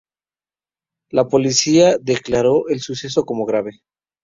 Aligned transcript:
La 1.11 1.27
policía 1.27 1.99
declaró 2.01 2.67
el 2.69 2.79
suceso 2.79 3.23
como 3.23 3.45
grave. 3.45 3.81